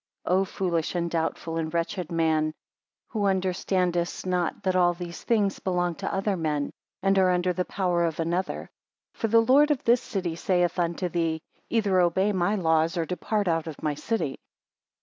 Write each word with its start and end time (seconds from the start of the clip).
3 0.25 0.33
O 0.33 0.45
foolish, 0.45 0.95
and 0.95 1.11
doubtful, 1.11 1.57
and 1.57 1.71
wretched 1.75 2.11
man; 2.11 2.55
who 3.09 3.25
understandest 3.27 4.25
not 4.25 4.63
that 4.63 4.75
all 4.75 4.95
these 4.95 5.23
things 5.23 5.59
belong 5.59 5.93
to 5.93 6.11
other 6.11 6.35
men, 6.35 6.71
and 7.03 7.19
are 7.19 7.29
under 7.29 7.53
the 7.53 7.65
power 7.65 8.03
of 8.05 8.19
another. 8.19 8.71
For 9.13 9.27
the 9.27 9.41
Lord 9.43 9.69
of 9.69 9.83
this 9.83 10.01
city 10.01 10.35
saith 10.35 10.79
unto 10.79 11.07
thee; 11.07 11.39
Either 11.69 11.99
obey 11.99 12.31
my 12.31 12.55
laws, 12.55 12.97
or 12.97 13.05
depart 13.05 13.47
out 13.47 13.67
of 13.67 13.83
my 13.83 13.93
city. 13.93 14.39